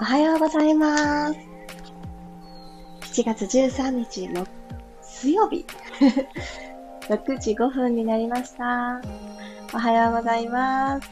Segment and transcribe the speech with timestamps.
[0.00, 1.38] おはようございます。
[3.12, 4.46] 7月13日の
[5.02, 5.66] 水曜日。
[7.10, 9.02] 6時5分になりました。
[9.74, 11.10] おはようございます。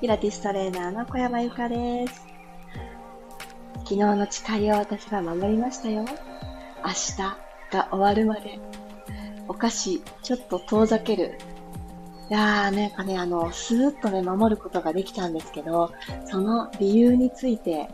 [0.00, 2.28] ピラティストレーナーの小山由かです。
[3.78, 6.04] 昨日の誓いを私は守りましたよ。
[6.84, 7.16] 明日
[7.72, 8.60] が終わるまで。
[9.48, 11.38] お菓子、ちょっと遠ざける。
[12.30, 15.90] いやー、なんかね、あの、スーッとね、守ることができたんですけど、
[16.26, 17.88] その理由について、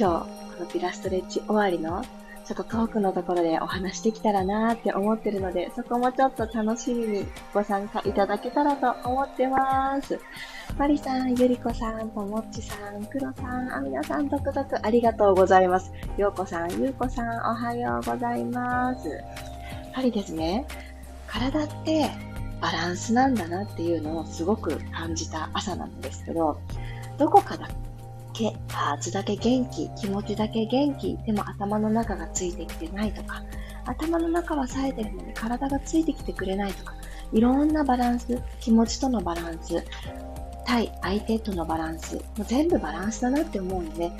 [0.00, 0.26] 今日、
[0.56, 2.04] このピラストレッチ終わりの、
[2.44, 10.20] ちょっとトークのところでお話できたらなーって思ってるので、そこもちょっと楽しみにご参加いただけたらと思ってます。
[10.78, 15.90] マリさん、ゆりこさん、ともっちさん、くろさん、あみなさん、とくとくありがとうございます。
[16.16, 19.08] ようこさん、ゆうこさん、おはようございます。
[19.08, 19.14] や
[19.94, 20.64] はりですね、
[21.26, 22.08] 体って
[22.60, 26.60] バランスなんだなっていうのをすごく感じた朝なんですけど、
[27.18, 27.68] どこかだ
[28.38, 33.42] け、パーツだけ元気、気持ちだけ元気、でも頭の中がついてきてないとか、
[33.84, 36.94] 頭の中は冴えてるのに体がついてきてくれないとか、
[37.32, 39.84] いろんなバランス、気持ちとのバランス、
[40.64, 44.12] 対相手とのバランス、もう全部バランスだなって思うんで、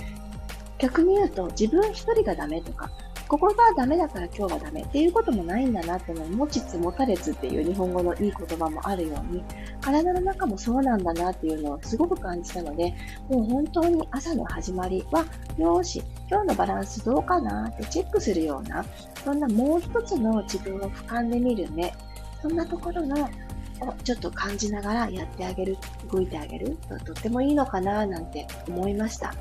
[0.79, 2.91] 逆に言うと自分一人がダメとか、
[3.29, 9.45] ここがダメだから今日はダメっていうこともないんだなっていうの持ちつ持たれつっていう日本語のいい言葉もあるように、
[9.83, 12.95] 体の中もそうなんだなっていうのをすごく感じたので、
[13.29, 15.27] もう本当に朝の始まりは、
[15.59, 18.83] よーし、今日のバランスどうかなってチェックするような、
[19.23, 21.93] そんなもう一つの自分を俯瞰で見る目、
[22.41, 23.29] そんなところの
[23.81, 25.77] をちょっと感じながらやってあげる、
[26.11, 29.35] 動いてあげるととってもいいのかななんて思いました。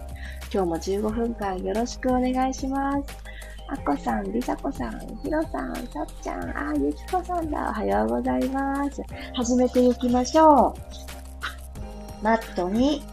[0.53, 3.36] 今日も15分間よろしくお願いします。
[3.69, 7.69] あこさん、りさこさん、ひろさん、さっちゃん、あ、ゆきこさんだ。
[7.69, 9.03] おはようございます。
[9.35, 10.73] 始めていきましょう。
[12.23, 13.03] マットに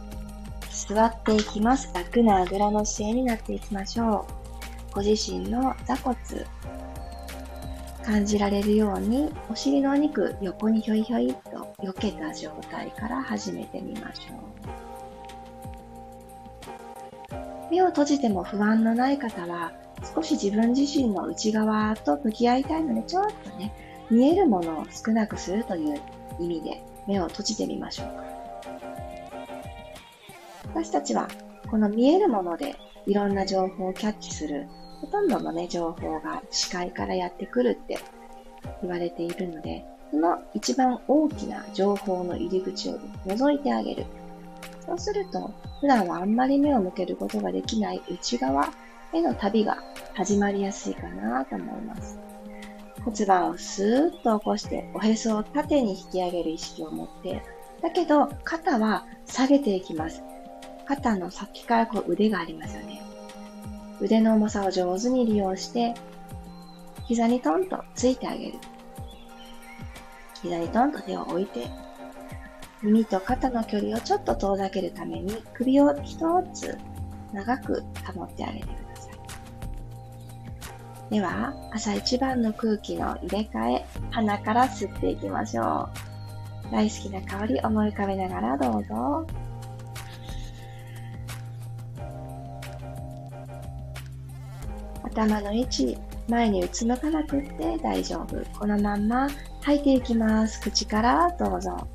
[0.71, 1.93] 座っていきます。
[1.93, 4.29] 楽なあぐらの姿勢になっていきましょ
[4.93, 4.95] う。
[4.95, 6.17] ご自身の座骨、
[8.05, 14.37] 感じられるように、お尻のお肉、横にひょいひょいと避けた状態から始めてみましょう。
[17.73, 19.73] 目を閉じても不安のない方は、
[20.15, 23.73] 少し自分自身の内側と向き合いたいので、ちょっとね、
[24.11, 26.01] 見えるものを少なくするという
[26.39, 28.25] 意味で目を閉じてみましょうか。
[30.75, 31.29] 私たちは
[31.71, 32.75] この見えるもので
[33.07, 34.69] いろんな情報をキャッチする、
[35.01, 37.99] ほとんどのね、情報が視界からやってくるって
[38.83, 44.07] 言われているので、その一番大きな情報の入り口を覗いてあげる。
[44.87, 45.51] そうすると、
[45.81, 48.73] 普段はあんまり目を向けることができない内側
[49.15, 49.79] への旅が
[50.15, 52.19] 始まりやすいかなと思います。
[53.05, 57.43] 骨盤をスーッと起こして、おへそを縦に引き上げる意識を持って、
[57.83, 60.23] だけど肩は下げていきます。
[60.87, 63.03] 肩の先からこう腕がありますよね。
[64.01, 65.95] 腕の重さを上手に利用して、
[67.05, 68.59] 膝にトンとついてあげる。
[70.43, 71.69] 膝にトンと手を置いて、
[72.83, 76.77] 耳と肩の距離をちょっと遠ざけるために首を一つ
[77.33, 77.83] 長く
[78.15, 78.84] 保ってあげてください。
[81.11, 85.89] では、朝一番の空気の入れ替え、鼻から吸っていきましょ
[86.69, 86.73] う。
[86.73, 89.27] 大好きな香り思い浮かべながらどうぞ。
[95.05, 95.99] 頭の位置、
[96.29, 98.43] 前にうつむかなくって大丈夫。
[98.59, 99.29] このまんま
[99.61, 100.61] 吐いていきます。
[100.61, 101.87] 口からどうぞ。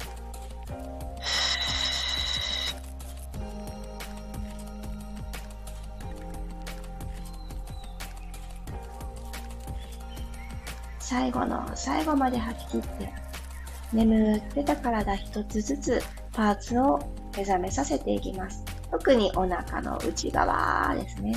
[11.20, 13.14] 最後の最後まで吐き切って、
[13.92, 16.98] 眠ってた体一つずつパーツを
[17.36, 18.64] 目覚めさせていきます。
[18.90, 21.36] 特にお腹の内側ですね。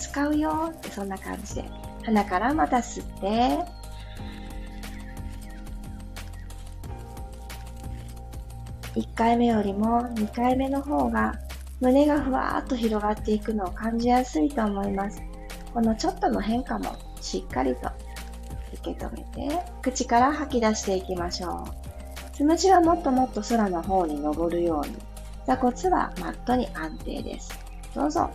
[0.00, 1.64] 使うよってそんな感じで。
[2.04, 3.60] 鼻からまた吸って、
[8.96, 11.34] 1回目よりも2回目の方が
[11.80, 15.22] 胸がふわーっと広がっていくのを感じやすいと思います。
[15.72, 17.88] このちょっとの変化もしっかりと
[18.74, 22.34] 受け止めて、口から吐き出していきましょう。
[22.34, 24.96] つむじはもっともっと空の方に登るように、
[25.46, 27.58] 座骨はマットに安定です。
[27.94, 28.30] どうぞ。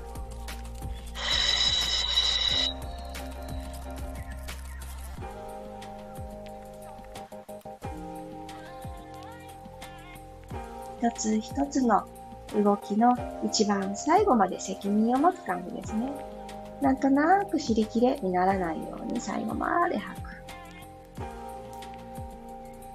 [11.00, 12.08] 一つ一つの
[12.56, 16.37] 動きの一番最後まで責任を持つ感じですね。
[16.82, 20.28] なんとなく尻切れにならないように最後まで吐く。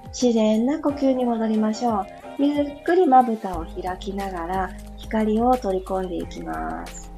[0.08, 2.06] 自然な呼吸に戻りましょう。
[2.38, 7.10] ゆっくりまぶたを開きながら、光を取り込んでいきます。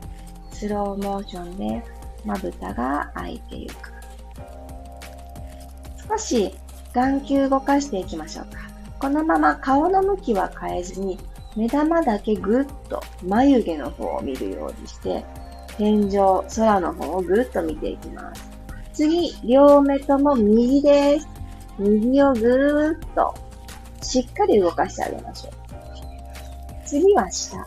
[0.52, 1.82] スローモーションで
[2.24, 3.92] まぶたが開いていく。
[6.08, 6.54] 少し
[6.92, 8.60] 眼球動かしていきましょうか。
[8.98, 11.18] このまま顔の向きは変えずに、
[11.56, 15.24] 目玉だけぐっと眉毛の方を見るようにして、
[15.76, 18.48] 天井、空の方をぐっと見ていきます。
[18.92, 21.28] 次、両目とも右です。
[21.78, 23.34] 右をぐーっと
[24.02, 25.52] しっかり動かしてあげましょう。
[26.86, 27.66] 次は下。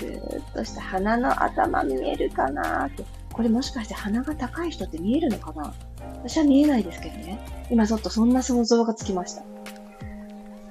[0.00, 3.04] ぐーっとした鼻の頭見えるかなって。
[3.32, 5.74] これもしかして鼻が高い人って見えるのかな？
[6.22, 7.38] 私は見えないですけどね。
[7.70, 9.42] 今ちょっとそんな想像がつきました。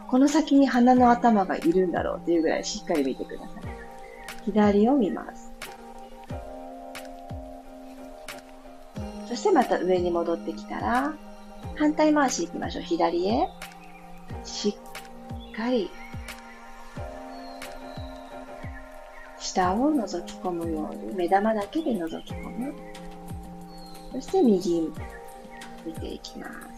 [0.07, 3.74] この先に鼻の頭がいるんだろうっていうぐらいしっかり見てください。
[4.45, 5.51] 左を見ます。
[9.27, 11.13] そしてまた上に戻ってきたら、
[11.75, 12.83] 反対回し行きましょう。
[12.83, 13.49] 左へ。
[14.43, 14.69] し
[15.49, 15.89] っかり
[19.39, 22.73] 下を覗き込むように、目玉だけで覗き込む。
[24.13, 24.91] そして右
[25.85, 26.74] 見ていきます。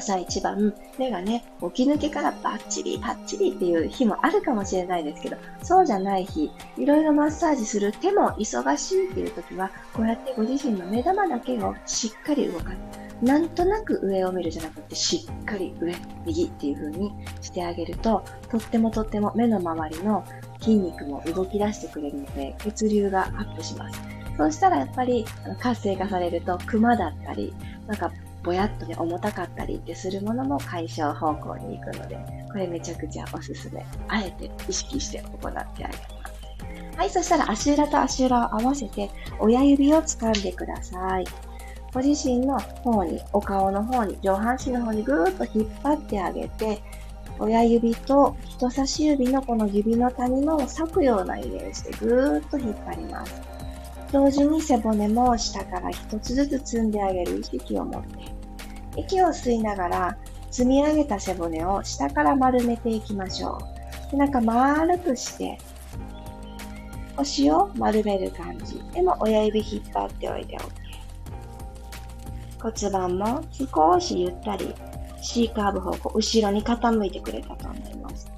[0.00, 1.44] 朝一番、目がね、
[1.74, 13.24] 起き抜けからバッチリ、パッチリっていう日もあるかもしれないですけど、そうじゃない日、いろいろマッサージする手も忙しいっていう時は、こうやってご自身の目玉だけをしっかり動かす。
[13.24, 15.94] なんとなく上を見るじゃなくて、しっかり上、
[16.24, 17.12] 右っていう風に
[17.42, 20.24] してあげると、とってもとっても目の周りの
[20.60, 24.00] 筋肉も動き出してくれるので、血流がアップします。
[24.38, 25.26] そうしたらやっぱり
[25.60, 27.52] 活性化されると、クマだったり、
[27.86, 28.10] なんか
[28.42, 32.18] ぼやっとね、重たかったりってするものも解消方向に行くので、
[32.50, 33.84] これめちゃくちゃおすすめ。
[34.08, 36.20] あえて意識して行ってあげます。
[36.96, 41.24] はい、そしたら足裏と足裏を合わせて、親指を掴んでください。
[41.92, 46.82] ご自身の方に、お顔の方に、上半身の方にぐーっと引っ張ってあげて、
[47.38, 53.34] 親指と人差し指のこの指の谷の裂くようなイメージでぐーっと引っ張ります。
[54.12, 58.08] 同時に背骨も下から一つずつ積んであげる意識を持って、
[58.96, 60.18] 息を吸いながら
[60.50, 63.58] 積み上げた背骨を下から丸めていきましょ
[64.08, 64.10] う。
[64.10, 65.58] でなんか丸くして、
[67.16, 68.82] 腰を丸める感じ。
[68.92, 70.70] でも親指引っ張っておいて OK。
[72.60, 74.74] 骨盤も少しゆったり
[75.22, 78.30] C カーブ方向、後ろに傾いてくれたと思います。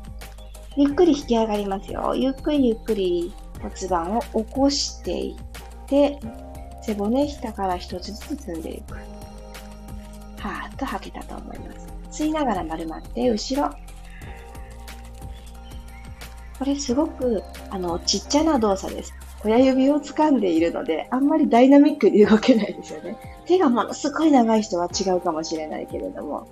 [0.77, 2.15] ゆっくり引き上がりますよ。
[2.15, 5.52] ゆっくりゆっくり骨盤を起こしていっ
[5.93, 6.19] て、
[6.81, 8.95] 背骨下から一つずつ積んでいく。
[10.41, 11.73] はーっと吐けたと思いま
[12.11, 12.23] す。
[12.23, 13.71] 吸いながら丸まって、後ろ。
[16.59, 19.13] これすごく、あの、ちっちゃな動作です。
[19.45, 23.19] 親指を掴んでいるので、あんまりダイナミックに動けないですよね。
[23.47, 26.47] 手がものすごい長い人は違うかもしれないけれども、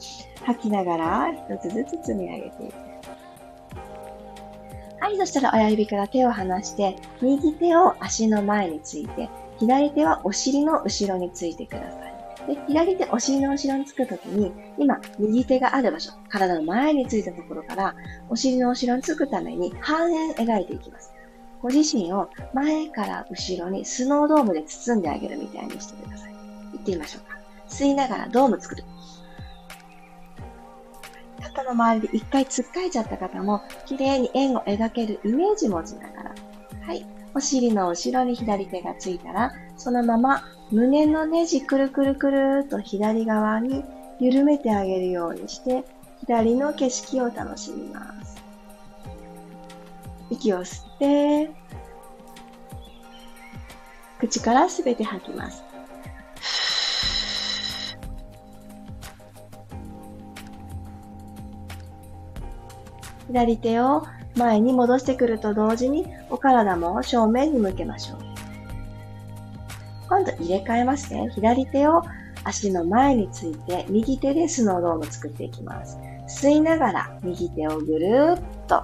[0.45, 2.90] 吐きながら一つずつ積み上げていく。
[5.01, 12.09] はい、そしたら親指から手を離して、右手を足の前について、左手はお尻の後ろについてくださ
[12.47, 12.55] い。
[12.55, 17.95] で、左手お尻の後ろにつくときに、今、右手がある場所、体の前についたところから、
[18.29, 21.13] お尻の後ろにつくために半円描いていきます。
[21.63, 26.33] ご自身を前から後ろにスノードームで包んであげるみたいにしてください。
[26.33, 27.39] 行ってみましょうか。
[27.69, 28.85] 吸いながらドーム作る。
[31.41, 36.35] 肩の周りで一回つっかえちゃった方も、綺麗に円を描けるイメージ持ちながら。
[36.83, 37.07] はい。
[37.35, 43.85] お尻の後ろに左手がついたら、そのまま胸のネジくるくるくるっと左側に
[44.19, 45.85] 緩めてあげるようにして、
[46.21, 48.37] 左の景色を楽しみます。
[50.31, 51.51] 息を吸って、
[54.19, 55.70] 口からすべて吐きます。
[63.31, 64.03] 左手を
[64.35, 68.19] 前に戻してくると同時にお体も正面に向けましょう。
[70.09, 71.31] 今度入れ替えますね。
[71.33, 72.03] 左手を
[72.43, 75.97] 足の前について右手でスノードーム作っていきます。
[76.27, 78.83] 吸いながら右手をぐるーっと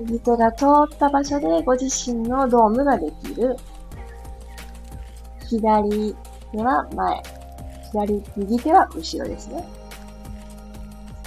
[0.00, 3.56] 右手が通った場所でご自身のドームができる。
[5.50, 6.16] 左
[6.52, 7.22] 手は前。
[7.90, 9.81] 左、右手は後ろですね。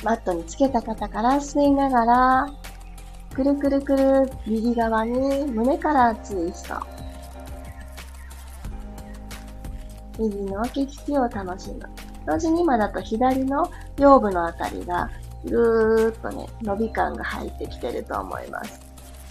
[0.05, 2.53] マットにつけた方から吸いながら、
[3.33, 6.75] くるくるくる右側に胸からツイスト。
[10.19, 11.79] 右の景色を楽しむ。
[12.27, 15.09] 同時に今だと左の腰部のあたりが
[15.43, 18.79] ぐーっとね、伸び感が入ってきてると思います。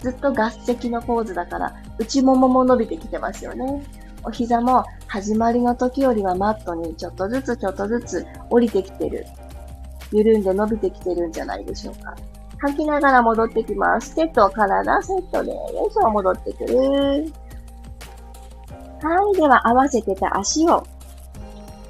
[0.01, 3.81] ずっと合席のポーズだから、内ももも伸びてきてますよね。
[4.25, 9.25] お膝も始まりの時よりはマットにちょっとずつちょっとずつ降りてきてる
[10.11, 12.15] 緩んで伸びてきてるんじゃないでしょうか。
[12.59, 14.15] 吐きながら戻ってきます。
[14.15, 16.77] 手と体セットで、よいしょ、戻ってくる。
[19.01, 19.37] はい。
[19.37, 20.83] では、合わせてた足を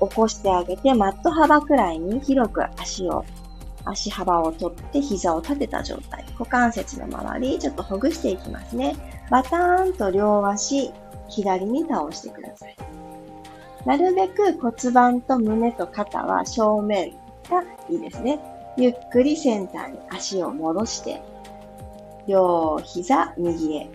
[0.02, 3.24] 起こしてあげて、マット幅くらいに広く足を、
[3.86, 6.26] 足幅を取って膝を立てた状態。
[6.32, 8.96] 股関節の周り、ちょっとほぐしていきますね。
[9.30, 10.92] バターンと両足、
[11.30, 12.76] 左に倒してください。
[13.86, 17.14] なるべく骨盤と胸と肩は正面
[17.50, 18.40] がいいですね。
[18.78, 21.22] ゆっくりセンターに足を戻して、
[22.28, 23.86] 両膝右へ。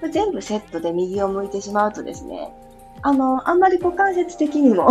[0.00, 2.52] これ全部セットで右を向いてしまうとですね、
[3.02, 4.88] あの、あんまり股関節的にも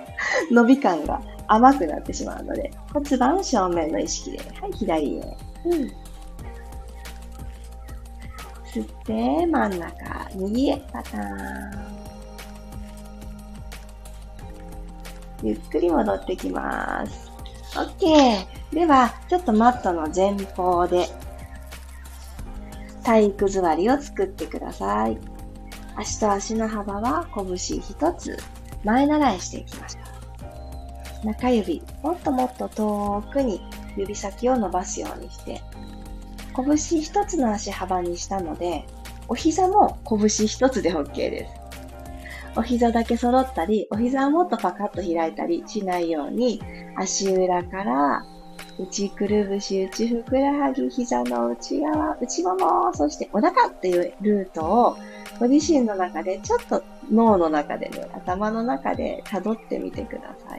[0.50, 5.36] 伸び感が甘くなってしまうので、骨盤正面の意識で、はい、左へ。
[5.64, 5.72] うん。
[8.66, 11.95] 吸って、真ん中、右へ、パターン。
[15.42, 17.30] ゆっくり戻ってきます。
[17.74, 18.46] OK。
[18.72, 21.08] では、ちょっとマットの前方で
[23.02, 25.18] 体育座りを作ってください。
[25.96, 28.36] 足と足の幅は拳一つ
[28.84, 30.00] 前習いしていきましょ
[31.22, 31.26] う。
[31.26, 33.60] 中指、もっともっと遠くに
[33.96, 35.62] 指先を伸ばすようにして、
[36.54, 38.86] 拳一つの足幅にしたので、
[39.28, 41.55] お膝も拳一つで OK です。
[42.56, 46.62] お膝だけ揃ったり、お膝をもっとパカッと開いたりしないように、
[46.96, 48.24] 足裏から
[48.78, 54.96] 内くるぶし、内ふくらはぎ、膝の内側、内もも、そしてお腹っていうルートを
[55.38, 60.58] ご自身の中でちょっと脳の中でね、頭の中で辿ってみてください。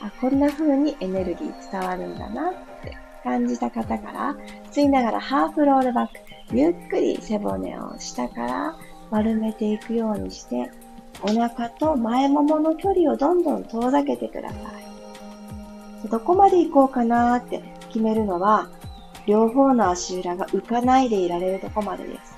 [0.00, 4.36] あ、こんな風にエネルギー伝わるんだなって感じた方から、
[4.70, 8.76] 吸いながらハーフロールバック、ゆっくり背骨を下から
[9.10, 10.70] 丸めていくようにして、
[11.22, 16.08] お腹と前ももの距離をどんどん遠ざけてください。
[16.08, 18.68] どこまで行こうかなーって決めるのは、
[19.26, 22.34] 両方の足裏が浮かないでいられるとこまでです。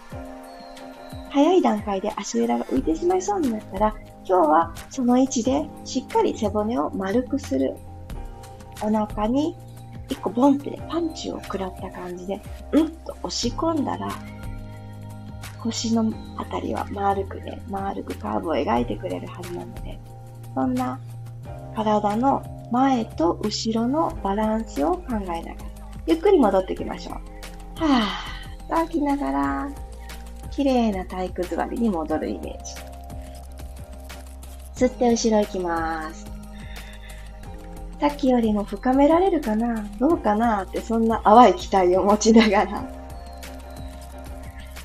[1.30, 3.94] 早い段階で足裏が浮いてしまいそうになったら、
[4.26, 7.74] 今日はその位置でしっかり背骨を丸くする。
[8.82, 9.56] お腹に
[10.10, 14.10] 一個ボンってパンチを食らった感じで、うんと押し込んだら、
[15.64, 19.98] 腰のあたりは丸くね、丸くカーブを描いてくれるはずなので、
[20.54, 21.00] そんな
[21.74, 25.54] 体の前と後ろのバランスを考えながら、
[26.06, 27.14] ゆっくり戻ってきましょう。
[27.82, 29.68] はぁ、と吐きながら、
[30.50, 32.64] 綺麗な体育座りに戻るイメー
[34.76, 34.86] ジ。
[34.86, 36.26] 吸って後ろ行きます。
[38.00, 39.88] さっきよりも深められるかな？
[39.98, 40.64] どうかな？
[40.64, 42.84] って、そんな淡い期待を持ちながら、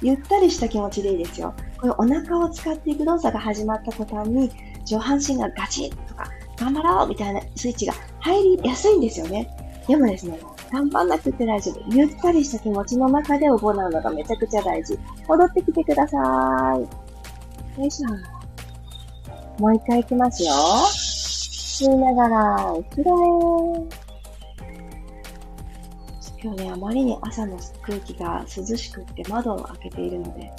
[0.01, 1.53] ゆったりした気持ちでいいですよ。
[1.77, 4.51] これお腹を使っていく動作が始まった途端に、
[4.85, 9.49] 上半身がガチッとか、頑張ろうみたいなスイッチが入りやすいんですよね。
[9.87, 10.39] でもですね、
[10.71, 11.81] 頑張んなくて大丈夫。
[11.95, 14.97] ゆったりした気持ちの中で行うのがめちゃくちゃ大事。
[15.27, 16.17] 戻ってきてくださ
[17.77, 17.81] い。
[17.81, 18.09] よいしょ。
[19.61, 20.51] もう一回行きますよ。
[20.53, 24.08] 吸いながら、後ろへ。
[26.41, 30.49] 今日ね、あまりに朝の空気が涼しくって窓を開けているので、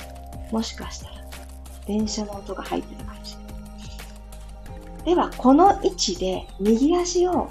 [0.53, 1.15] もしかしたら
[1.87, 3.51] 電車の音が入ってるかもしれな
[5.03, 5.05] い。
[5.05, 7.51] では、この位置で右足を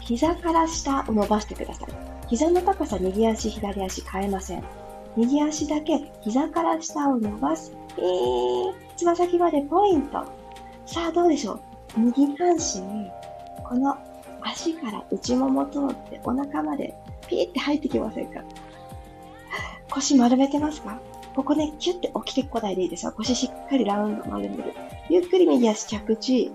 [0.00, 1.88] 膝から下を伸ばしてください。
[2.28, 4.64] 膝の高さ右足、左足変えません。
[5.16, 7.72] 右足だけ膝から下を伸ばす。
[7.96, 10.24] えー、つま先までポイント。
[10.86, 11.52] さあ、どうでしょ
[11.96, 13.08] う右半身、
[13.62, 13.96] この
[14.42, 16.94] 足から内もも通ってお腹まで
[17.30, 18.42] ピーって入ってきませんか？
[19.90, 21.00] 腰丸めてますか？
[21.34, 23.12] ここね、キュッて起きてこないでいいですよ。
[23.12, 24.74] 腰しっかりラウンド丸める。
[25.08, 26.50] ゆっくり右足着地。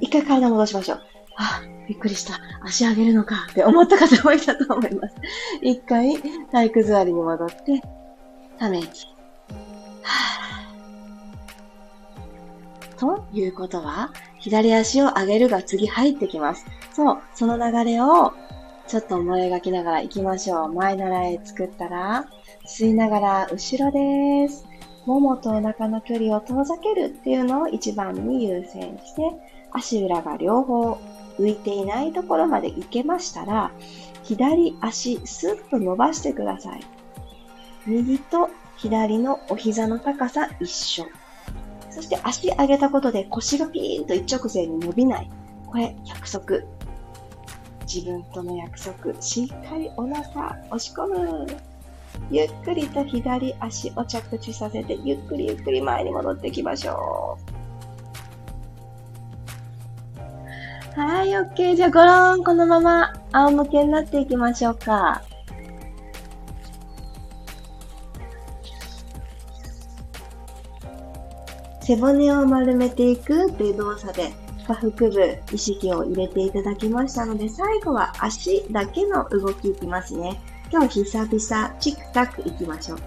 [0.00, 1.02] 一回体戻しましょう。
[1.36, 2.38] あ、びっくりした。
[2.62, 5.14] 足上げるのかって思った方もいたと思います。
[5.60, 6.16] 一回
[6.52, 7.82] 体育座りに戻って、
[8.58, 9.06] ため息。
[10.02, 12.98] はぁ。
[12.98, 16.64] ということは、左足を上げるが次入ってきます。
[16.92, 18.32] そう、その流れを
[18.92, 20.72] ちょっと思い描きながら行きましょう。
[20.74, 22.26] 前習い作ったら、
[22.66, 24.66] 吸いながら後ろです。
[25.06, 29.32] ももとお腹の距離を遠ざけるっていうのを一番に優先して、
[29.70, 30.98] 足裏が両方
[31.38, 33.72] 浮いていないところまで行けましたら、
[34.24, 36.82] 左足スッと伸ばしてください。
[37.86, 41.06] 右と左のお膝の高さ一緒。
[41.88, 45.30] そして足上げたことで腰がピーンと一直線に伸びない。
[45.66, 46.81] これ約束。
[47.94, 51.46] 自分との約束、しっかりお腹押し込む。
[52.30, 57.36] ゆっくりと左足を着地させて、ゆっくりゆっくり前に戻っていきましょ
[60.96, 61.00] う。
[61.00, 61.76] はい、オッケー。
[61.76, 65.22] じゃあ、ごろん、このまま仰向けになっていきましょうか。
[71.82, 74.30] 背骨を丸めていくという動作で
[74.66, 80.40] 下腹部意識を入れていただきましたので、最後は足だけの動きいきますね。
[80.70, 83.04] 今日久々、チクタクいきましょうか。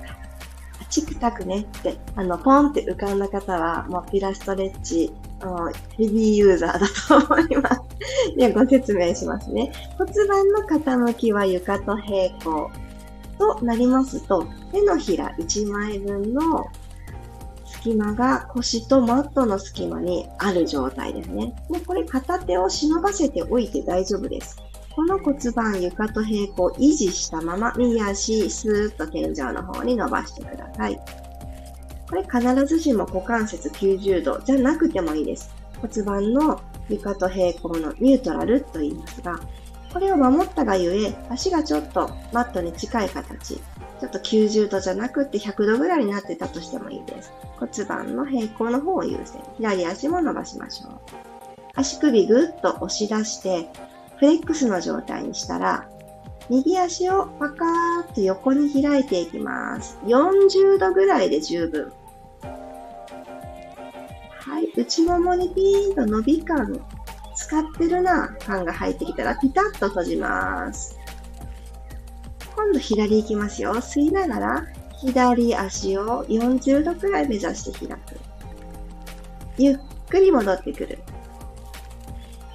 [0.90, 5.12] チクタクねって、あの、ポンって浮かんだ方は、もうピラストレッチ、
[5.98, 6.88] ヘビーユーザーだ
[7.20, 7.82] と思います。
[8.38, 9.72] ではご説明しますね。
[9.98, 12.72] 骨盤の傾きは床と平行
[13.38, 16.66] となりますと、手のひら1枚分の
[17.86, 21.54] 隙間が腰とマットの隙間にある状態ですね。
[21.70, 24.58] もうこれ片手を忍ばせておいて大丈夫です。
[24.96, 31.00] この骨盤床と平行維持したまま右足スーッと天井の方に伸ばしてください。
[32.10, 35.54] これ必ずしも股関節90度じゃなくてもいいです。
[35.80, 39.40] 骨盤の床と平行のニュートラルと言いますが、
[39.94, 43.62] これを守ったがゆえ、足がちょっとマットに近い形、
[44.06, 47.34] ちょっと90度じゃなくて100度ぐらいになってたとしてもいいです。
[47.58, 49.42] 骨盤の平行の方を優先。
[49.58, 51.00] 左足も伸ばしましょう。
[51.74, 53.68] 足首ぐっと押し出して、
[54.18, 55.90] フレックスの状態にしたら、
[56.50, 59.98] 右足をパカーッと横に開いていきます。
[60.04, 61.92] 40度ぐらいで十分。
[64.40, 66.80] はい、内ももにピーンと伸び感、
[67.36, 71.05] 使ってるな感が入ってきたらピタッと閉じます。
[72.56, 73.76] 今度左行きますよ。
[73.76, 74.68] 吸いながら、
[75.02, 78.02] 左足を40度くらい目指して開く。
[79.58, 81.00] ゆっくり戻ってくる。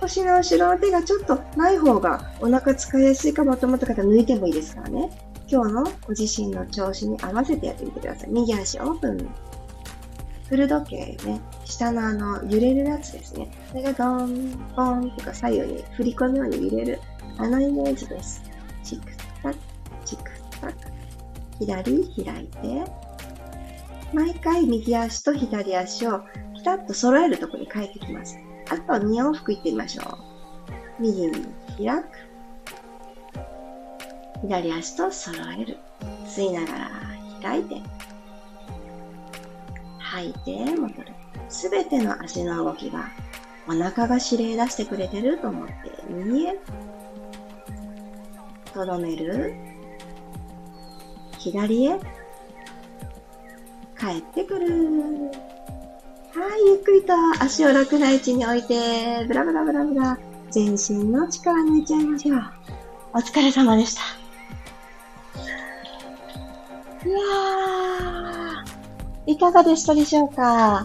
[0.00, 5.10] 腰の後ろの手がちょっとない方がお腹使いやすいかもと思った方抜いてもいいですからね。
[5.46, 8.30] 今日のご自身の調子に合わせてやってみてください。
[8.30, 9.28] 右足オープン。
[10.48, 13.50] フル時計ね、下のあの揺れるやつですね。
[13.68, 17.00] それがドーン、ポーンとか左右に振り込むように揺れる。
[17.38, 18.42] あのイメージです。
[18.84, 19.19] 6
[20.04, 20.30] 力
[21.58, 23.10] 左開いて。
[24.12, 26.20] 毎回右足と左足を
[26.54, 28.36] ピタッと揃えるところに変えてきます。
[28.68, 31.02] あと2往復いってみましょう。
[31.02, 31.32] 右に
[31.78, 32.06] 開く。
[34.42, 35.76] 左足と揃える。
[36.26, 36.90] 吸いながら
[37.42, 37.76] 開いて。
[39.98, 41.06] 吐いて戻る。
[41.48, 43.10] すべての足の動きが
[43.68, 45.72] お腹が指令出してくれてると思って。
[46.08, 46.58] 右へ。
[48.74, 49.69] とどめる。
[51.40, 51.98] 左へ。
[53.98, 54.66] 帰ってくる。
[56.32, 60.18] はい、ゆっくりと足を楽な位置に置いて、ブラブラブラブラ、
[60.50, 62.42] 全身の力抜いちゃいましょう。
[63.14, 64.02] お疲れ様でした。
[67.08, 70.84] いやー、いかがでしたでしょうか？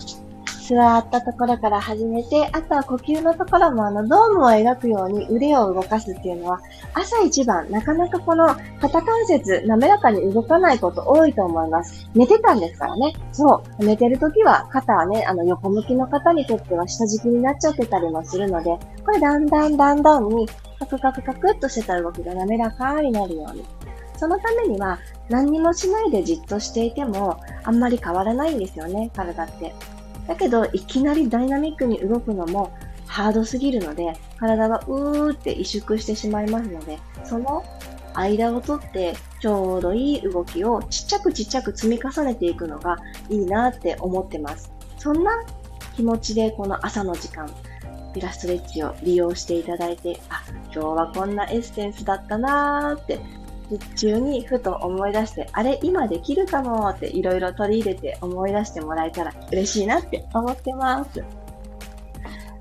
[0.67, 6.59] 座ったところから始めて、あとは呼吸のところもあのドームを描くように腕を動かすっていうのは、
[6.93, 8.47] 朝一番なかなかこの
[8.81, 12.09] 肩関節滑らかに動かないこと多いと思います。
[12.15, 13.13] 寝てたんですからね。
[13.31, 13.85] そう。
[13.85, 20.47] 寝てる時は肩はね、あの横向きの方にとっては下敷きになっちゃってたりもするので、これだんだんだんだんに
[20.79, 23.63] カクカクカクっとしてた動きが滑らかになるように。
[24.17, 24.97] そのためには
[25.29, 29.75] 何にもしないでじっとしていてもあんまり変わらないんですよね、体って。
[30.27, 32.71] だけど、いきなりダイナミックに動くのも
[33.05, 37.63] ハードすぎるので、体がうーって萎縮してしまいますので、その
[38.13, 42.97] 間をとってちょうどいい動きをちっちゃくちっちゃく積み重ねていくのが
[43.29, 44.71] いいなって思ってます。
[44.97, 45.31] そんな
[45.95, 47.49] 気持ちでこの朝の時間、
[48.13, 53.19] ピラストレッチを利用していただいて、あ、今日はこんなエッセンスだったなーって
[53.95, 61.23] 中にふと思い出して、あれ今できるかもっていろいろ取り入れて思い出してもらえたら嬉しいなって思ってます。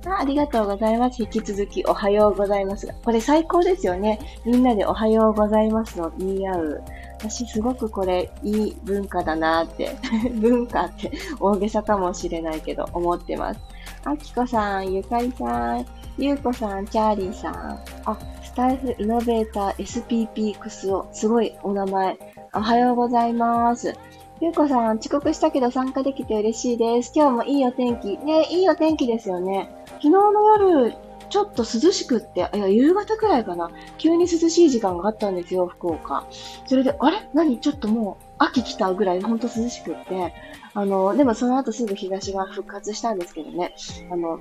[0.07, 1.23] あありがとうございます。
[1.23, 4.19] 引き続きおはようございますこれ最高ですよね。
[4.45, 6.83] みんなでおはようございますの言い合う。
[7.19, 9.97] 私すごくこれいい文化だなって、
[10.35, 13.61] 文化って大げさかもしれないけど思ってます。
[14.05, 15.87] あきこさん、ゆかりさん、
[16.19, 17.79] ゆうこさん、チャーリーさん。
[18.05, 18.19] あ、
[18.55, 21.09] タイフイノベーター SPP クスオ。
[21.13, 22.17] すごいお名前。
[22.55, 23.95] おはようございます。
[24.41, 27.13] ゆうこさん、遅刻したけど参加できて嬉しいです。
[27.17, 28.17] 今日もいいお天気。
[28.19, 29.69] ね、いいお天気ですよね。
[29.87, 30.95] 昨日の夜、
[31.31, 33.73] ちょっと涼しくって、いや、夕方くらいかな。
[33.99, 36.25] 急に涼しい時間があったんですよ、福岡。
[36.67, 37.29] それで、あれ？
[37.35, 37.59] 何？
[37.59, 40.33] ちょっともう、秋来たぐらい、ほんと涼しくって。
[40.75, 43.75] あの、でもその後すぐ日差しが復活したんですけどね。
[44.13, 44.39] あの、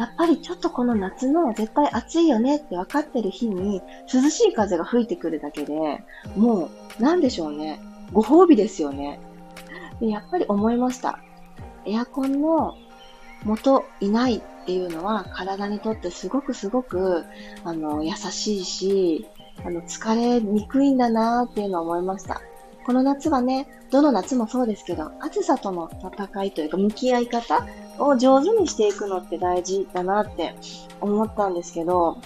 [0.00, 6.02] やっぱりちょっとこの夏の絶対暑いよねって分かってる日に涼しい風が吹いてくるだけで、
[6.36, 7.78] もう、なんでしょうね。
[8.10, 9.20] ご褒美ですよね。
[10.00, 11.18] でやっぱり思いました。
[11.84, 12.78] エアコンの
[13.44, 17.26] 元いないっていうのは体にとってすごくすごく、
[17.62, 19.26] あの、優しいし、
[19.66, 22.40] あの、疲れにくいんだなっていうのを思いました。
[22.84, 27.66] この夏はね、どの夏もそうですけど、暑さとの戦いというか、向き合い方
[27.98, 30.54] を上手にしていくのって大事だなって
[31.00, 32.18] 思ったんですけど、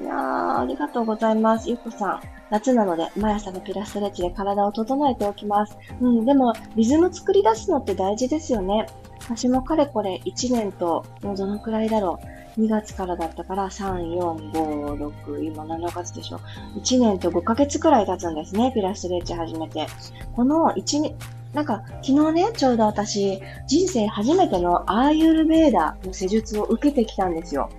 [0.00, 1.68] いやー、ありがとうございます。
[1.68, 2.20] ゆっこさん。
[2.50, 5.76] 夏なので、毎朝のピラストレッチで体を整えておきます。
[6.00, 8.86] うん、でも、リズム作り出すのって大事ですよね。
[9.20, 12.37] 私もかれこれ1年と、もうどのくらいだろう。
[12.58, 16.40] 2月からだったから、3、4、5、6、今7月でしょ。
[16.76, 19.86] 1年と5ヶ月くらい経つんですね、ピラストレッチ始めて。
[20.34, 21.14] この1年、
[21.54, 27.70] なんか、昨日ね、ちょうど私、人生初めてのアーユルベーダの施術を受けてきたんですよ。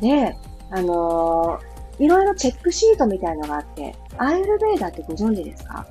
[0.00, 0.36] で、
[0.70, 5.86] あのー、いろいろチェックシートみたいのがあって、アーユルベーダってご存知ですか？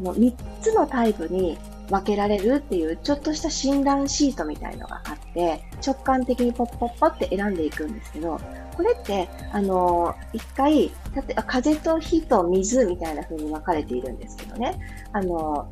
[0.00, 1.56] もう3つのタイプに
[1.90, 8.40] 分けられるっていうちょっとした診断シートみたいのがあって、直感的にポッポッポって選んでいくんですけど、
[8.76, 14.78] これって、あの、一回、たて風と火と水みたいな風に分かれているんですけどね、
[15.12, 15.68] あの、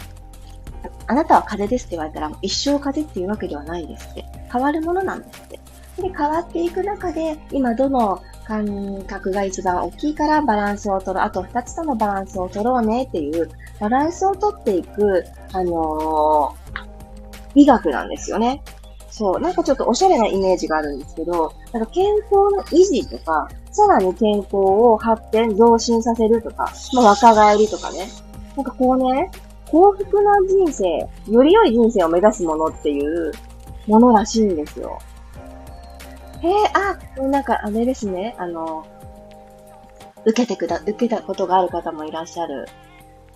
[1.07, 4.24] あなたは風ですって言われたら一生風っていうわけではないですって。
[4.53, 5.61] 変わるものなんですって。
[6.03, 11.22] で、変わっていく中で、今どの感覚が一番大きいからバランスを取る。
[11.22, 18.62] あと二つとのバランスを取ろうねっていう、バランスを取っていく、あのー、医学なんですよね。
[19.11, 19.40] そう。
[19.40, 28.09] なんかちょっとおしゃれなイメージがあるんですけど、なんか健康の維持とか、さらに健康を発展、増進させるとか、まあ若返りとかね。
[28.57, 29.30] なんかこうね、
[29.70, 33.33] 幸福な人生、より良い人生を目指すものっていう
[33.87, 34.98] ものらしいんですよ。
[36.44, 38.87] へえ、あ、なんかあれですね、あの、
[40.26, 42.66] 受けてくだ、受けたことがある方もいらっしゃる。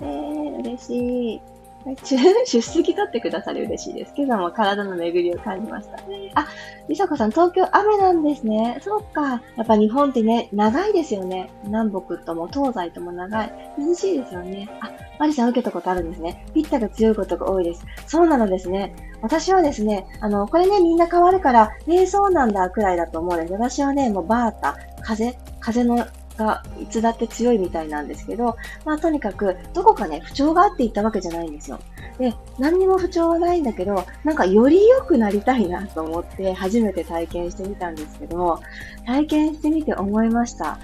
[0.02, 1.40] えー、嬉しい。
[2.44, 4.12] 出席取ってくださり嬉しいです。
[4.16, 5.98] 今朝も体の巡りを感じました。
[6.34, 6.46] あ、
[6.88, 8.78] りさこさん、東京雨なんですね。
[8.82, 9.42] そうか。
[9.56, 11.50] やっぱ日本ってね、長いですよね。
[11.64, 13.52] 南北とも東西とも長い。
[13.78, 14.68] 涼しいですよね。
[14.80, 16.44] あ、マリさん受けたことあるんですね。
[16.52, 17.84] ピッタが強いことが多いです。
[18.06, 18.94] そうなのですね。
[19.22, 23.52] 私はですね、あの、これね、みんな変わるから、えー、そうなんだ、くらいだと思うんです。
[23.52, 26.06] 私はね、もうバータ、風、風の
[26.38, 31.78] がいつだって強いみたいなんですけど、まあとにかく、どこかね、不調があって言ったわけじゃないんですよ。
[32.18, 38.60] で、何にも不調はないんだけど、なんかより良くなりたいなと思って初めて体験してみたんですけど、
[39.04, 40.78] 体験してみて思いました。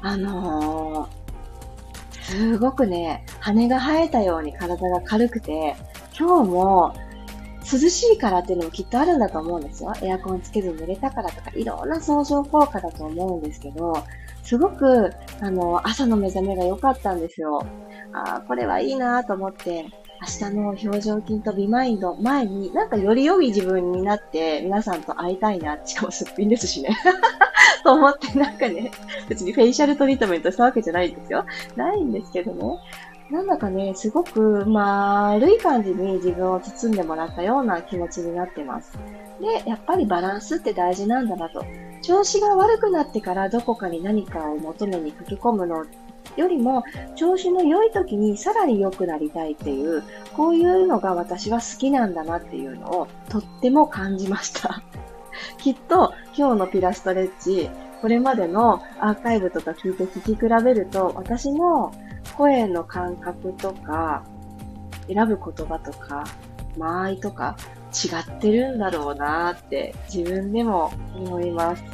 [0.00, 5.76] あのー、すごくね、羽が生えたように体が軽くて、
[6.18, 6.94] 今日も
[7.60, 9.92] 涼しいからっていうのもきっとあるんだと思うんですよ。
[10.02, 13.94] エアコンつけずに寝れたからとか、いろんな相乗効果だと思うんですけど、
[14.42, 17.64] すごく、あの、朝の目覚めが良かったんですよ。
[18.12, 19.86] ああ、これはいいなと思って、
[20.22, 25.78] 明日の表情筋とビマインド前に、なんかより良い自分になって、皆さんと会いたいな。
[25.84, 26.96] しかもすっぴんですしね。
[27.82, 28.90] と思って、なんかね、
[29.28, 31.44] 別にフェイシャルトリートメントしたわけじゃないんですよ。
[31.76, 32.78] ないんですけどね。
[33.30, 38.92] なんだかね、すごく丸い感じに自分を包んでもらったような気持ちになってます。
[39.40, 41.64] で、やっぱりバランスって大事なんだなと。
[42.02, 45.86] 調子が悪くなってからどこかに何かを求めに駆け込むの
[46.36, 46.84] よりも、
[47.14, 50.02] 調子の良い時にさらに良くなりたいっていう、
[50.34, 54.82] こういうのが私は好きなんだなっていうのをとっても感じました。
[55.58, 61.92] きっと今日のピラストレッチ、これまでのアーカイブとか聞いて聞き比べると、私の
[62.36, 64.24] 声の感覚とか、
[65.06, 66.24] 選ぶ言葉とか、
[66.78, 67.56] 間合いとか、
[67.92, 71.84] 違ってるんだろうなって自分でも思います。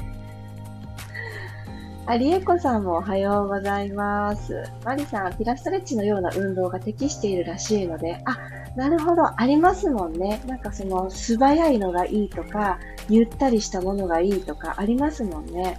[2.07, 4.65] あ、りえこさんもおはようございます。
[4.83, 8.39] マリさん、ピラストレッチのような運動が適しているらしいので、あ、
[8.77, 10.41] なるほど、ありますもんね。
[10.47, 12.79] なんかその素早いのがいいとか、
[13.11, 15.79] ゆったりしたものがいいとかありますもんね。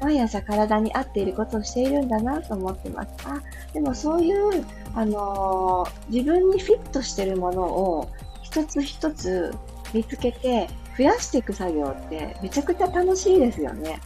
[0.00, 3.10] 毎朝体に合っていることをしているんだなと思ってます。
[3.24, 3.40] あ、
[3.72, 4.64] でもそういう、
[4.96, 8.08] あのー、自分にフィットしてるものを
[8.52, 9.54] 一つ一つ
[9.94, 13.98] 見つけて増やしていく作業ってめちゃくちゃ楽しいですよね。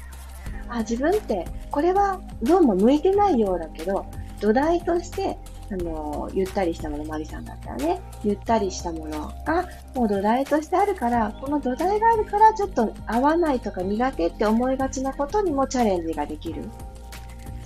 [0.68, 4.06] あ、自分ってこれはどうも向いてないようだけど、
[4.40, 5.36] 土台として
[5.70, 16.62] あの、ゆったりしたもの、マリさんだったらね、ゆったりしたものが、もう土台としてあるから、この土台があるから、ちょっと合わないとか苦手って思いがちなことにもチャレンジができる。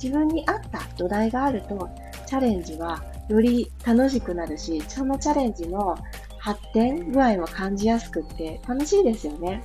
[0.02, 1.90] 自分に合った土台があると、
[2.26, 5.94] チャレンジはより楽しくなるし、そのチャレンジの
[6.40, 9.62] 発展具合も感じやすくって楽しいですよね。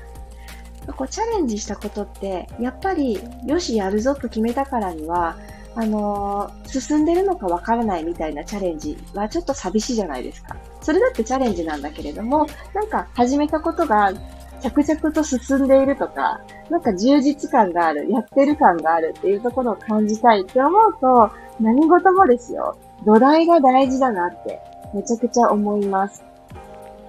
[0.98, 5.36] こうチャレンジしたことって、やっぱり、よし、やるぞと決めたからには、
[5.74, 10.56] あのー、進んでるのかわからないみたいなチャレンジはちょっと寂しいじゃないですか。
[10.82, 14.14] それだってチャレンジなんだけれども、なんか始めたことが
[14.62, 22.78] 着々と進んでいるとか、なんか充実感がある、やってる感があるっていうところを感じたいって思うと、何事もですよ。
[23.06, 24.60] 土台が大事だなって
[24.94, 26.24] めちゃくちゃ思います。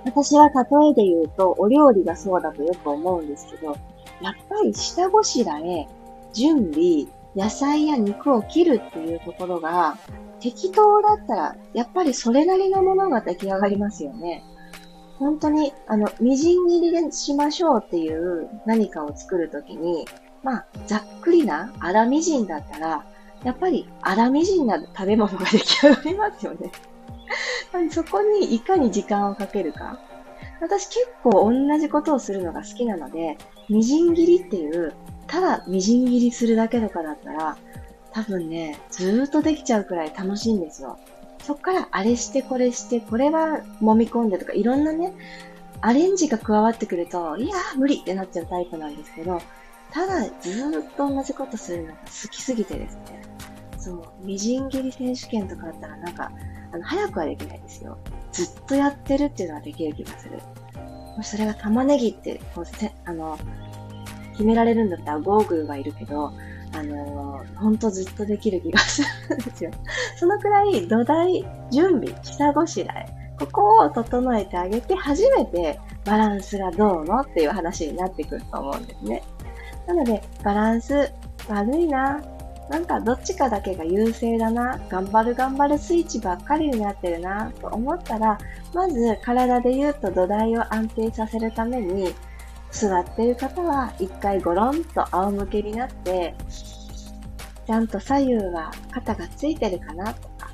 [0.06, 3.76] 私は例えで言うと、お料理がそうだとよく思うんですけど、
[4.22, 5.86] やっぱり下ごしらえ、
[6.32, 9.98] 準備、野菜や肉を切るっていうところが
[10.40, 14.44] 適当だったら、やっぱりそれなりのものが出来上がりますよね。
[15.18, 20.06] 本当に、あの、みじん切りでしましょうっていう何かを作るときに、
[20.44, 23.04] まあ、ざっくりな粗みじんだったら、
[23.42, 26.70] やっぱり粗みじんな食べ物が出来上がりますよね。
[27.90, 30.00] そこにいかに時間をかけるか。
[30.60, 33.36] 私結構同じことをするのが好きなので、
[33.68, 34.94] みじん切りっていう、
[35.26, 37.56] ただみじん切りするだけとかだったら、
[38.12, 40.98] 多分ね、ずーっとできちゃうくらい楽しいんですよ。
[41.42, 45.12] そっからあれしてこれして、これは揉み込んでとか、いろんなね、
[45.82, 49.40] アレンジが加わってくると、いやー無理ってなっちゃうタイプなんですけど、
[49.92, 53.22] ただずーっと同じことするのが好きすぎてですね。
[53.78, 56.32] そう、みじん切り選手権とかあったらなんか、
[56.76, 57.98] あの、早くはできないですよ。
[58.32, 60.38] ずっとやってるっていうのはできる気がする。
[61.16, 63.38] もしそれが玉ねぎって、こう、せ、あの、
[64.32, 66.32] 決められるんだったらゴーグルはいるけど、
[66.72, 69.70] あのー、ほんとずっとできる気がするんですよ。
[70.16, 73.06] そのくらい土台、準備、下ごしらえ、
[73.38, 79.22] ここを整えてあげて初めてバランスがどうのっていう話になってくると思うんですね。
[79.86, 81.10] なので、バランス
[81.48, 82.20] 悪いな、
[82.68, 88.38] なんかどっちかだけが優勢だな、頑張る頑張るスイッチばっかりになってるな、と思ったら、
[88.74, 92.14] まず体で言うと土台を安定させるために、
[92.72, 96.34] 座ってる方は一回ゴロンと仰向けになって、
[97.66, 100.50] ちゃんと左右は肩がついてるかなとか、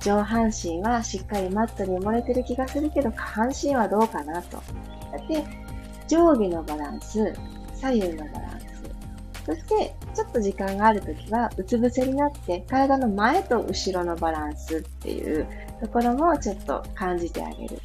[0.00, 4.62] 上半身はしっかりマットに埋もれてる気がするけど、下半身はどうかなと。
[5.28, 5.44] で、
[6.06, 7.34] 上下のバランス、
[7.74, 8.57] 左右のバランス、
[9.48, 15.46] そして、ちょっと時間があるときは、うつ伏せになって、体の前と後ろのバランスっていう
[15.80, 17.78] ところもちょっと感じてあげる。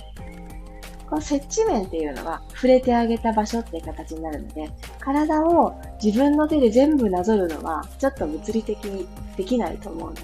[1.09, 5.73] この接地面っていうのは、触れてあげた場所っていう形になるので、体を
[6.03, 10.21] 自分の手で全部なぞるのは、ちょっと物理的にできないと思うので、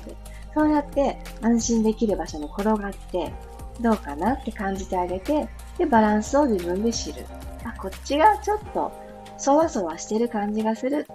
[0.54, 3.32] そうやって安心できる場所に転がって、
[3.80, 5.48] どうかなって感じてあげて、
[5.78, 7.26] で、バランスを自分で知る。
[7.64, 8.92] あ、こっちがちょっと
[9.40, 11.08] そわそわしてる感じがする。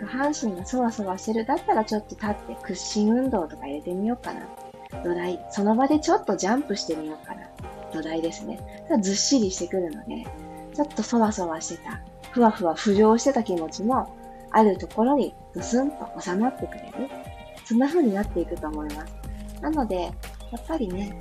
[0.00, 1.46] 下半身がそわそわしてる。
[1.46, 4.40] だったらちょっと立って屈伸運動とか入れてみようかな。
[5.04, 5.40] 土台。
[5.50, 7.42] その場でちょっとジャンプしてみようかな。
[7.92, 8.58] 土台ですね。
[9.00, 10.26] ずっしりしてくるので、
[10.74, 12.00] ちょっとそわそわしてた、
[12.32, 14.16] ふわふわ浮上してた気持ちも、
[14.50, 17.08] あるところにドスンと収まってくれる。
[17.64, 19.14] そんな風になっていくと思います。
[19.62, 20.10] なので、や
[20.58, 21.16] っぱりね、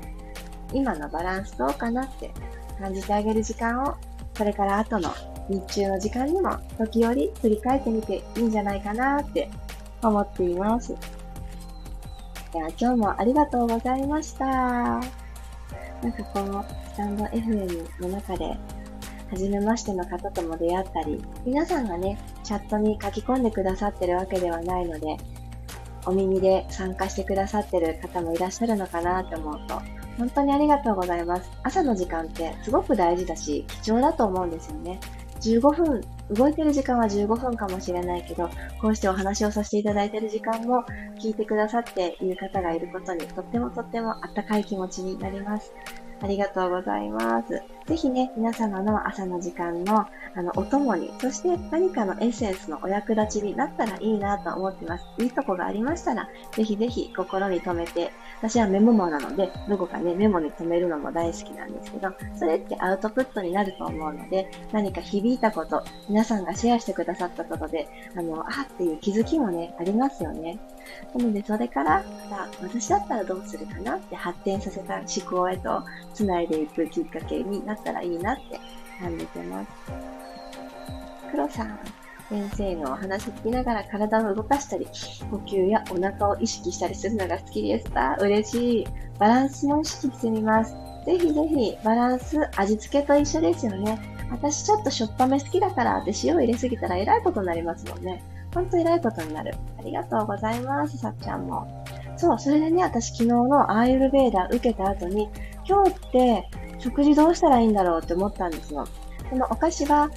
[0.73, 2.31] 今のバランスどうかなって
[2.79, 3.95] 感じてあげる時間を、
[4.35, 5.11] これから後の
[5.49, 9.49] 日中の時間にも時折振り返ってみていいんじゃないかなって
[10.01, 10.95] 思っています。
[12.53, 14.45] では今日もありがとうございました。
[14.45, 15.01] なん
[16.13, 18.57] かこのスタンド FM の中で
[19.29, 25.17] 初めましての方とも出会ったり、皆さんがね、チャットに書き込んでくださってるわけではないので、
[26.05, 29.81] お耳で参加してくださってる方もいらっしゃるのかなって思うと、
[30.17, 31.51] 本当にありがとうございます。
[31.63, 34.99] 朝の時間ってすごく大事だし、貴重だと思うんですよね。
[35.39, 38.49] 15分、動いてる時間は15分かもしれないけど、
[38.81, 40.83] こうしてお話をさせていただいてる時間も
[41.19, 45.73] 聞いてくださっている方がいることにとってもとってもあったかい気持ちになります。
[46.21, 47.61] ありがとうございます。
[47.87, 50.05] ぜひね、皆様の朝の時間の
[50.35, 55.05] あのお供に、そして何かのエッセンスのお役立ちになったらいいなと思ってます。
[55.17, 70.59] いいとこがありましたら、ぜひぜひ心に留めて、私はメモモなので、どこかね、メモに留めるのも大好きなんですけど、それってアウトプットになると思うので、何か響いたこと、皆さんがシェアしてくださったことで、あの、あっていう気づきもね、ありますよね。
[71.15, 78.59] なので、それから、さあ、私だったらどうするかなって発展させた思考へと繋いでいくきっかけになったらいいなって
[78.99, 79.69] 感じてます。
[81.31, 81.79] 黒さん、
[82.29, 84.85] 先生のお話聞きながら体を動かしたり、
[85.31, 88.87] 呼吸やお腹を意識したりするのが好きですか嬉しい。
[89.17, 90.73] バランスも意識してみます。
[91.05, 93.99] ぜひぜひ、バランス、味付けと一緒ですよね。
[94.31, 98.21] 私ちょっとしょっぱめ好きだからって塩入れすぎたらえらいことになりますもんね。
[98.53, 99.53] ほんと偉いことになる。
[99.77, 101.67] ありがとうございます、さっちゃんも。
[102.17, 105.29] そう、それでね、私昨日のアーユルベーダー受けた後に、
[105.67, 108.85] 今日って食事どうしたらいいんだろうって思ったんですよ。
[109.29, 110.09] そのお菓子は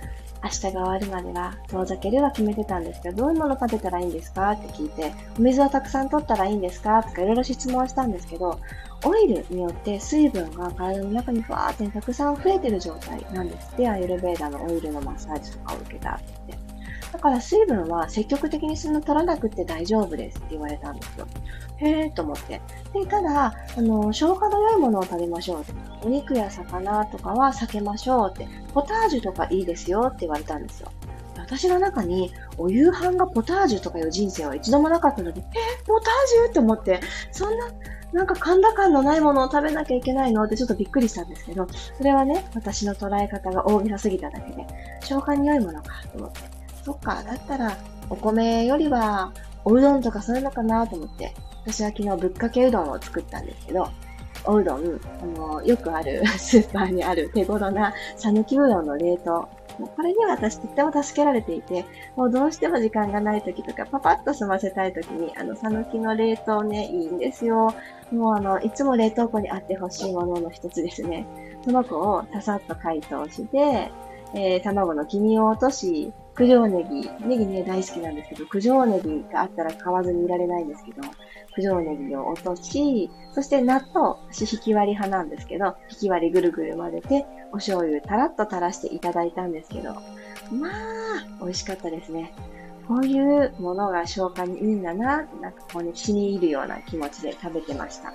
[0.43, 8.59] 明日が終わるまでは遠ざけるは決めてたんですけど、どういうもの食べたらいいんですかって聞いて、お水はたくさん取ったらいいんですかとかいろいろ質問したんですけど、
[9.05, 16.19] オイルによって水分が体の中にふわーってたくさん増えてる状態なんですって、アイルベーダのオイルのマッサージとかを受けたっ
[16.49, 16.62] て。
[17.13, 21.27] だから水分は積極的にそんな取らなくて大丈夫ですって言われたんですよ。
[21.77, 22.61] へえと思って。
[22.95, 25.65] で、ただ、あの、消化の良いものを食べましょう。
[26.07, 28.49] お肉や魚とかは避けましょうって。
[28.73, 30.91] ポタージュとかいいですよって言われたんですよ。
[31.37, 35.45] 私の中にお夕飯がポタージュとかいう人生は一度もなかったので、え、
[35.85, 37.69] ポタージュって思って、そんな、
[38.13, 44.67] なんか噛んだ感のないものを食べなきゃいけないのってちょっとびっくりしたんですけど、それはね、私の捉え方が大げさすぎただけで、
[45.01, 47.77] 消化に良いものかと思って、そっか、だったら
[48.11, 49.33] お米よりは
[49.65, 53.89] おうどんとかそういうのかなと思って、私は昨日ぶっかけうどんを作ったんですけど、
[54.45, 61.85] おうどん、あの、よくあるスーパーにある手頃な讃岐うどんの冷凍もうこれには私とっても助けられていて、
[62.17, 67.75] もうどうしても時間がない時とか、パパッと済ませたい時に、あの、さぬきの冷凍ね、いいんですよ。
[68.11, 71.27] もうあの、いつも冷凍庫にあってほしいものの一つですね。
[71.65, 73.91] その子をささっと解凍して、
[74.35, 81.03] えー、卵の黄身を落とし、九条ネギ、ネギね、大好きなんですけど、九条ネギがあったら買わずにいられないんですけど、
[81.55, 89.93] 九条ネギを落とし、そして納豆、私引き割り派なんですけど、引き割りぐるぐる混ぜて、お醤油たらっと垂らしていただいたんですけど、
[90.51, 90.73] まあ、
[91.41, 92.33] 美味しかったですね。
[92.89, 98.13] こういうものが消化にいいんだな、なんかこうね、気に入るような気持ちで食べてました。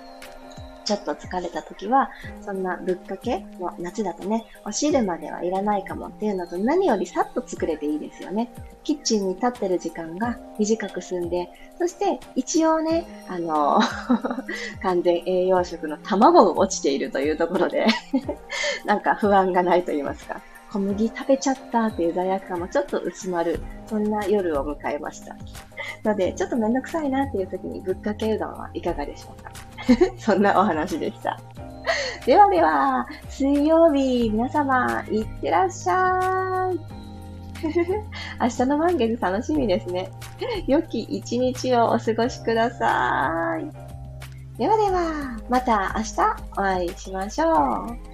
[0.88, 8.50] ちょっと疲れた時は、そんなぶっかけも夏だとね、お汁まではいらないかもっていうのと何よりさっと作れていいですよね。
[8.84, 13.80] キッチンに立ってる時間が短く済んで、そして一応ね、あの、
[14.80, 17.86] 完全栄養食の卵が落ちているというところで
[18.86, 20.40] なんか不安がないと言いますか。
[20.70, 25.36] 小麦食べちゃったっていう罪悪感もちょっと薄まる、そんな夜を迎えました。
[26.04, 29.50] ので、ちょっとめんどくさいなっていう時にぶっかけうどんはいかがでしょうか
[30.18, 31.40] そんなお話でした。
[32.26, 36.98] ではでは、水曜日、皆様、いってらっしゃい。
[38.40, 40.10] 明日の満月楽しみですね。
[40.66, 44.58] 良き一日をお過ごしください。
[44.58, 48.07] ではでは、また明日お会いしましょう。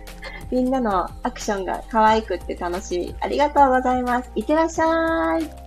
[0.54, 3.16] みんなのアクションが可愛くって楽しみ。
[3.18, 4.30] ありがとうございます。
[4.36, 5.63] いってらっしゃい。